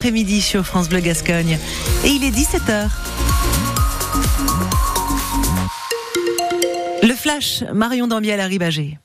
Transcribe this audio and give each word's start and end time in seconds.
Après-midi 0.00 0.42
sur 0.42 0.64
France 0.64 0.88
Bleu 0.88 1.00
Gascogne. 1.00 1.58
Et 2.04 2.08
il 2.10 2.22
est 2.22 2.30
17h. 2.30 2.88
Le 7.02 7.12
flash, 7.14 7.64
Marion 7.74 8.06
Dambiel 8.06 8.38
à 8.38 8.46
Ribagé. 8.46 8.96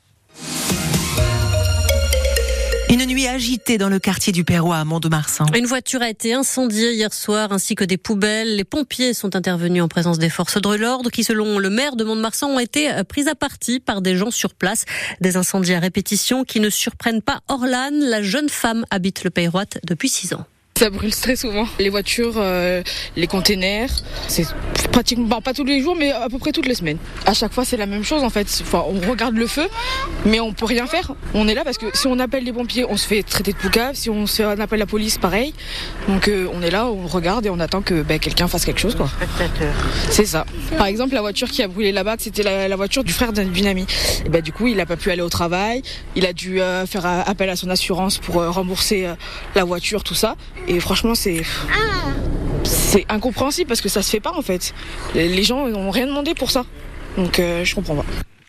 Une 2.92 3.08
nuit 3.08 3.26
agitée 3.26 3.79
dans 3.79 3.90
le 3.90 3.98
quartier 3.98 4.32
du 4.32 4.44
Perrois 4.44 4.78
à 4.78 4.86
Mont-de-Marsan. 4.86 5.48
Une 5.56 5.66
voiture 5.66 6.04
a 6.04 6.10
été 6.12 6.36
incendiée 6.36 6.94
hier 6.94 7.12
soir 7.12 7.52
ainsi 7.52 7.73
que 7.73 7.84
des 7.84 7.98
poubelles. 7.98 8.55
Les 8.55 8.64
pompiers 8.64 9.16
sont 9.16 9.36
intervenus 9.36 9.82
en 9.82 9.88
présence 9.88 10.20
des 10.20 10.30
forces 10.30 10.62
de 10.62 10.75
l'ordre 10.75 11.10
qui, 11.10 11.23
selon 11.23 11.57
le 11.57 11.71
maire 11.71 11.96
de 11.96 12.04
Mont-de-Marsan, 12.04 12.52
ont 12.52 12.60
été 12.60 12.91
prises 13.10 13.28
à 13.28 13.34
partie 13.34 13.80
par 13.80 14.04
des 14.04 14.16
gens 14.16 14.30
sur 14.30 14.54
place. 14.54 14.86
Des 15.21 15.38
incendies 15.38 15.73
à 15.73 15.80
répétition 15.80 16.44
qui 16.44 16.60
ne 16.60 16.70
surprennent 16.70 17.23
pas 17.23 17.39
Orlane. 17.48 18.00
La 18.00 18.21
jeune 18.21 18.50
femme 18.50 18.86
habite 18.91 19.23
le 19.23 19.32
Perrois 19.32 19.66
depuis 19.84 20.10
six 20.10 20.36
ans. 20.36 20.46
Ça 20.84 20.89
brûle 20.89 21.15
très 21.15 21.38
souvent. 21.38 21.65
Les 21.79 21.88
voitures, 21.88 22.34
euh, 22.36 22.83
les 23.15 23.25
containers, 23.25 23.89
c'est 24.28 24.46
pratiquement 24.91 25.39
pas 25.39 25.54
tous 25.54 25.64
les 25.64 25.82
jours, 25.82 25.96
mais 25.97 26.11
à 26.11 26.28
peu 26.28 26.39
près 26.39 26.51
toutes 26.51 26.65
les 26.65 26.75
semaines. 26.75 26.97
À 27.25 27.33
chaque 27.33 27.54
fois, 27.54 27.64
c'est 27.64 27.78
la 27.78 27.86
même 27.86 28.04
chose 28.04 28.21
en 28.21 28.29
fait. 28.29 28.47
Enfin, 28.61 28.83
on 28.88 29.10
regarde 29.10 29.36
le 29.36 29.47
feu, 29.47 29.69
mais 30.25 30.41
on 30.41 30.51
peut 30.51 30.65
rien 30.65 30.86
faire. 30.86 31.14
On 31.33 31.47
est 31.47 31.54
là 31.54 31.64
parce 31.64 31.77
que 31.77 31.86
si 31.93 32.08
on 32.08 32.19
appelle 32.19 32.44
les 32.44 32.52
pompiers, 32.52 32.86
on 32.88 32.97
se 32.97 33.08
fait 33.08 33.23
traiter 33.23 33.53
de 33.53 33.58
poucave. 33.58 33.95
Si 33.95 34.09
on, 34.09 34.25
on 34.25 34.59
appelle 34.59 34.80
la 34.80 34.86
police, 34.86 35.17
pareil. 35.17 35.53
Donc 36.09 36.27
euh, 36.27 36.50
on 36.53 36.61
est 36.61 36.69
là, 36.69 36.88
on 36.88 37.08
regarde 37.08 37.45
et 37.45 37.50
on 37.50 37.61
attend 37.61 37.81
que 37.81 38.02
ben, 38.02 38.19
quelqu'un 38.19 38.50
fasse 38.50 38.66
quelque 38.66 38.81
chose. 38.81 38.97
C'est 40.09 40.25
ça. 40.25 40.45
Par 40.77 40.88
exemple, 40.88 41.13
la 41.13 41.22
voiture 41.22 41.50
qui 41.50 41.63
a 41.63 41.69
brûlé 41.69 41.94
là-bas, 41.94 42.17
c'était 42.19 42.44
la, 42.44 42.75
voiture 42.75 43.05
du 43.05 43.13
frère 43.13 43.31
d'une 43.31 43.67
amie. 43.67 43.88
Et 44.25 44.30
ben, 44.30 44.41
du 44.41 44.52
coup, 44.52 44.67
il 44.67 44.81
a 44.81 44.86
pas 44.86 44.97
pu 44.97 45.11
aller 45.11 45.22
au 45.22 45.30
travail. 45.30 45.81
Il 46.17 46.25
a 46.25 46.33
dû 46.33 46.61
euh, 46.61 46.86
faire 46.86 47.05
appel 47.05 47.50
à 47.50 47.55
son 47.55 47.69
assurance 47.69 48.17
pour 48.17 48.44
rembourser 48.44 49.08
la 49.55 49.63
voiture, 49.63 50.03
tout 50.03 50.13
ça. 50.13 50.36
Et 50.67 50.72
franchement, 50.80 51.16
c'est 51.16 51.41
c'est 52.63 53.05
incompréhensible 53.09 53.67
parce 53.67 53.81
que 53.81 53.89
ça 53.89 54.02
se 54.02 54.09
fait 54.09 54.19
pas 54.19 54.33
en 54.33 54.41
fait. 54.41 54.73
Les 55.15 55.43
gens 55.43 55.67
n'ont 55.67 55.91
rien 55.91 56.07
demandé 56.07 56.33
pour 56.33 56.52
ça. 56.52 56.65
Donc 57.17 57.39
euh, 57.39 57.63
je 57.63 57.75
comprends 57.75 57.95
pas. 57.95 58.05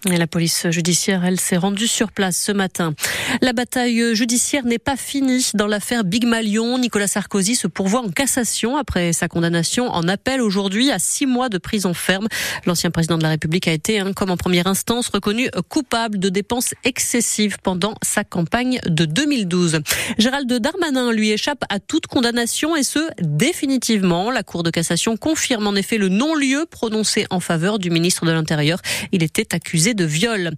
La 0.06 0.26
police 0.26 0.68
judiciaire, 0.68 1.24
elle, 1.24 1.40
s'est 1.40 1.56
rendue 1.56 1.88
sur 1.88 2.12
place 2.12 2.36
ce 2.36 2.52
matin. 2.52 2.94
La 3.40 3.54
bataille 3.54 4.14
judiciaire 4.14 4.64
n'est 4.64 4.78
pas 4.78 4.96
finie 4.96 5.50
dans 5.54 5.66
l'affaire 5.66 6.04
Big 6.04 6.26
Malion. 6.26 6.78
Nicolas 6.78 7.06
Sarkozy 7.06 7.54
se 7.54 7.66
pourvoit 7.66 8.00
en 8.00 8.10
cassation 8.10 8.76
après 8.76 9.14
sa 9.14 9.28
condamnation 9.28 9.88
en 9.88 10.06
appel 10.06 10.42
aujourd'hui 10.42 10.90
à 10.90 10.98
six 10.98 11.24
mois 11.24 11.48
de 11.48 11.56
prison 11.56 11.94
ferme. 11.94 12.28
L'ancien 12.66 12.90
président 12.90 13.16
de 13.16 13.22
la 13.22 13.30
République 13.30 13.66
a 13.66 13.72
été, 13.72 13.98
hein, 13.98 14.12
comme 14.12 14.30
en 14.30 14.36
première 14.36 14.66
instance, 14.66 15.08
reconnu 15.08 15.48
coupable 15.70 16.18
de 16.18 16.28
dépenses 16.28 16.74
excessives 16.84 17.56
pendant 17.62 17.94
sa 18.02 18.24
campagne 18.24 18.80
de 18.86 19.06
2012. 19.06 19.80
Gérald 20.18 20.52
Darmanin, 20.52 21.12
lui, 21.12 21.30
échappe 21.30 21.64
à 21.70 21.80
toute 21.80 22.06
condamnation 22.08 22.76
et 22.76 22.82
ce, 22.82 22.98
définitivement. 23.20 24.30
La 24.30 24.42
Cour 24.42 24.64
de 24.64 24.70
cassation 24.70 25.16
confirme 25.16 25.66
en 25.66 25.74
effet 25.74 25.96
le 25.96 26.10
non-lieu 26.10 26.66
prononcé 26.70 27.26
en 27.30 27.40
faveur 27.40 27.78
du 27.78 27.88
ministre 27.88 28.26
de 28.26 28.32
l'Intérieur. 28.32 28.80
Il 29.10 29.22
était 29.22 29.54
accusé 29.54 29.93
de 29.94 30.04
viol. 30.04 30.50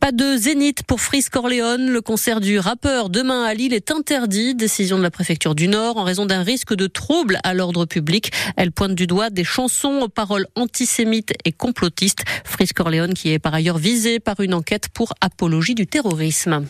Pas 0.00 0.12
de 0.12 0.36
zénith 0.36 0.82
pour 0.82 1.00
Fris 1.00 1.24
Corleone. 1.30 1.90
Le 1.90 2.00
concert 2.00 2.40
du 2.40 2.58
rappeur 2.58 3.10
demain 3.10 3.44
à 3.44 3.54
Lille 3.54 3.74
est 3.74 3.90
interdit. 3.90 4.54
Décision 4.54 4.98
de 4.98 5.02
la 5.02 5.10
préfecture 5.10 5.54
du 5.54 5.68
Nord 5.68 5.96
en 5.96 6.04
raison 6.04 6.26
d'un 6.26 6.42
risque 6.42 6.74
de 6.74 6.86
trouble 6.86 7.38
à 7.44 7.54
l'ordre 7.54 7.86
public. 7.86 8.32
Elle 8.56 8.72
pointe 8.72 8.94
du 8.94 9.06
doigt 9.06 9.30
des 9.30 9.44
chansons 9.44 10.00
aux 10.02 10.08
paroles 10.08 10.46
antisémites 10.56 11.32
et 11.44 11.52
complotistes. 11.52 12.24
Fris 12.44 12.68
Corleone 12.68 13.14
qui 13.14 13.32
est 13.32 13.38
par 13.38 13.54
ailleurs 13.54 13.78
visé 13.78 14.20
par 14.20 14.40
une 14.40 14.54
enquête 14.54 14.88
pour 14.92 15.14
apologie 15.20 15.74
du 15.74 15.86
terrorisme. 15.86 16.66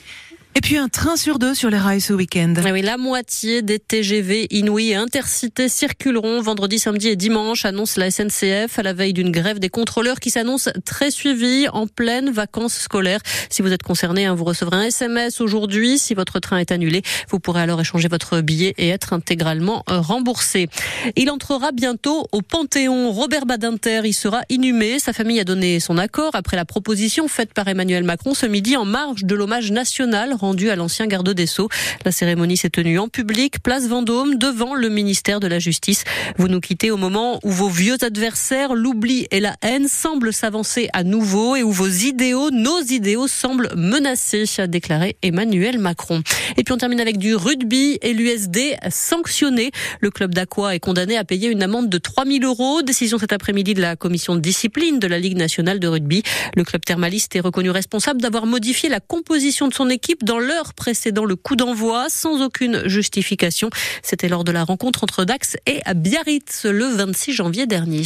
Et 0.56 0.60
puis 0.60 0.76
un 0.76 0.88
train 0.88 1.16
sur 1.16 1.38
deux 1.38 1.54
sur 1.54 1.70
les 1.70 1.78
rails 1.78 2.00
ce 2.00 2.12
week-end. 2.12 2.52
Ah 2.56 2.72
oui, 2.72 2.82
la 2.82 2.96
moitié 2.96 3.62
des 3.62 3.78
TGV 3.78 4.48
Inouï 4.50 4.90
et 4.90 4.94
Intercités 4.96 5.68
circuleront 5.68 6.42
vendredi, 6.42 6.80
samedi 6.80 7.06
et 7.06 7.14
dimanche, 7.14 7.64
annonce 7.64 7.96
la 7.96 8.10
SNCF 8.10 8.76
à 8.76 8.82
la 8.82 8.92
veille 8.92 9.12
d'une 9.12 9.30
grève 9.30 9.60
des 9.60 9.68
contrôleurs 9.68 10.18
qui 10.18 10.30
s'annonce 10.30 10.68
très 10.84 11.12
suivie 11.12 11.68
en 11.72 11.86
pleine 11.86 12.30
vacances 12.30 12.74
scolaires. 12.74 13.20
Si 13.48 13.62
vous 13.62 13.72
êtes 13.72 13.84
concerné, 13.84 14.26
hein, 14.26 14.34
vous 14.34 14.42
recevrez 14.42 14.76
un 14.76 14.82
SMS 14.82 15.40
aujourd'hui. 15.40 15.98
Si 15.98 16.14
votre 16.14 16.40
train 16.40 16.58
est 16.58 16.72
annulé, 16.72 17.02
vous 17.28 17.38
pourrez 17.38 17.62
alors 17.62 17.80
échanger 17.80 18.08
votre 18.08 18.40
billet 18.40 18.74
et 18.76 18.88
être 18.88 19.12
intégralement 19.12 19.84
euh, 19.88 20.00
remboursé. 20.00 20.68
Il 21.14 21.30
entrera 21.30 21.70
bientôt 21.70 22.26
au 22.32 22.42
Panthéon. 22.42 23.12
Robert 23.12 23.46
Badinter 23.46 24.00
y 24.02 24.12
sera 24.12 24.40
inhumé. 24.48 24.98
Sa 24.98 25.12
famille 25.12 25.38
a 25.38 25.44
donné 25.44 25.78
son 25.78 25.96
accord 25.96 26.34
après 26.34 26.56
la 26.56 26.64
proposition 26.64 27.28
faite 27.28 27.54
par 27.54 27.68
Emmanuel 27.68 28.02
Macron 28.02 28.34
ce 28.34 28.46
midi 28.46 28.76
en 28.76 28.84
marge 28.84 29.24
de 29.24 29.36
l'hommage 29.36 29.70
national 29.70 30.34
rendu 30.40 30.70
à 30.70 30.76
l'ancien 30.76 31.06
garde 31.06 31.30
des 31.30 31.46
Sceaux. 31.46 31.68
La 32.04 32.12
cérémonie 32.12 32.56
s'est 32.56 32.70
tenue 32.70 32.98
en 32.98 33.08
public, 33.08 33.62
place 33.62 33.86
Vendôme, 33.86 34.36
devant 34.36 34.74
le 34.74 34.88
ministère 34.88 35.40
de 35.40 35.46
la 35.46 35.58
Justice. 35.58 36.04
Vous 36.38 36.48
nous 36.48 36.60
quittez 36.60 36.90
au 36.90 36.96
moment 36.96 37.38
où 37.44 37.50
vos 37.50 37.68
vieux 37.68 37.96
adversaires, 38.02 38.74
l'oubli 38.74 39.26
et 39.30 39.40
la 39.40 39.54
haine 39.62 39.88
semblent 39.88 40.32
s'avancer 40.32 40.88
à 40.92 41.04
nouveau 41.04 41.56
et 41.56 41.62
où 41.62 41.70
vos 41.70 41.88
idéaux, 41.88 42.50
nos 42.50 42.80
idéaux 42.80 43.28
semblent 43.28 43.70
menacés, 43.76 44.46
a 44.58 44.66
déclaré 44.66 45.16
Emmanuel 45.22 45.78
Macron. 45.78 46.22
Et 46.56 46.64
puis 46.64 46.72
on 46.72 46.78
termine 46.78 47.00
avec 47.00 47.18
du 47.18 47.34
rugby 47.34 47.98
et 48.02 48.12
l'USD 48.12 48.76
sanctionné. 48.90 49.70
Le 50.00 50.10
club 50.10 50.34
d'Aqua 50.34 50.74
est 50.74 50.80
condamné 50.80 51.16
à 51.16 51.24
payer 51.24 51.48
une 51.48 51.62
amende 51.62 51.88
de 51.88 51.98
3000 51.98 52.44
euros. 52.44 52.82
Décision 52.82 53.18
cet 53.18 53.32
après-midi 53.32 53.74
de 53.74 53.80
la 53.80 53.96
commission 53.96 54.34
de 54.34 54.40
discipline 54.40 54.98
de 54.98 55.06
la 55.06 55.18
Ligue 55.18 55.36
nationale 55.36 55.78
de 55.78 55.88
rugby. 55.88 56.22
Le 56.56 56.64
club 56.64 56.84
thermaliste 56.84 57.36
est 57.36 57.40
reconnu 57.40 57.70
responsable 57.70 58.20
d'avoir 58.20 58.46
modifié 58.46 58.88
la 58.88 59.00
composition 59.00 59.68
de 59.68 59.74
son 59.74 59.88
équipe 59.90 60.24
dans 60.30 60.38
l'heure 60.38 60.74
précédant 60.74 61.24
le 61.24 61.34
coup 61.34 61.56
d'envoi 61.56 62.06
sans 62.08 62.40
aucune 62.40 62.86
justification. 62.86 63.68
C'était 64.00 64.28
lors 64.28 64.44
de 64.44 64.52
la 64.52 64.62
rencontre 64.62 65.02
entre 65.02 65.24
Dax 65.24 65.56
et 65.66 65.80
Biarritz 65.92 66.66
le 66.66 66.84
26 66.84 67.32
janvier 67.32 67.66
dernier. 67.66 68.04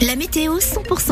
La 0.00 0.16
météo 0.16 0.56
100% 0.58 0.94